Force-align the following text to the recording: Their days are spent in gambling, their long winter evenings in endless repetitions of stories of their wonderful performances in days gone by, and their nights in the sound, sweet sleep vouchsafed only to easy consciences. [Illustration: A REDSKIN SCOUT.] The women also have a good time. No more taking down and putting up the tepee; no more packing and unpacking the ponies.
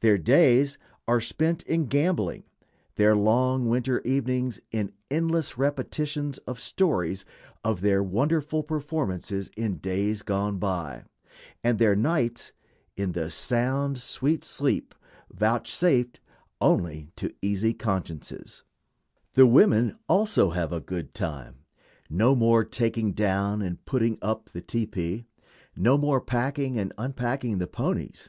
Their 0.00 0.18
days 0.18 0.76
are 1.08 1.18
spent 1.18 1.62
in 1.62 1.86
gambling, 1.86 2.44
their 2.96 3.16
long 3.16 3.70
winter 3.70 4.02
evenings 4.02 4.60
in 4.70 4.92
endless 5.10 5.56
repetitions 5.56 6.36
of 6.46 6.60
stories 6.60 7.24
of 7.64 7.80
their 7.80 8.02
wonderful 8.02 8.62
performances 8.62 9.50
in 9.56 9.78
days 9.78 10.20
gone 10.20 10.58
by, 10.58 11.04
and 11.64 11.78
their 11.78 11.96
nights 11.96 12.52
in 12.98 13.12
the 13.12 13.30
sound, 13.30 13.96
sweet 13.96 14.44
sleep 14.44 14.94
vouchsafed 15.32 16.20
only 16.60 17.08
to 17.16 17.32
easy 17.40 17.72
consciences. 17.72 18.64
[Illustration: 19.32 19.32
A 19.32 19.32
REDSKIN 19.32 19.32
SCOUT.] 19.32 19.32
The 19.32 19.46
women 19.86 19.98
also 20.06 20.50
have 20.50 20.72
a 20.74 20.82
good 20.82 21.14
time. 21.14 21.60
No 22.10 22.34
more 22.36 22.62
taking 22.66 23.12
down 23.12 23.62
and 23.62 23.82
putting 23.86 24.18
up 24.20 24.50
the 24.50 24.60
tepee; 24.60 25.24
no 25.74 25.96
more 25.96 26.20
packing 26.20 26.76
and 26.78 26.92
unpacking 26.98 27.56
the 27.56 27.66
ponies. 27.66 28.28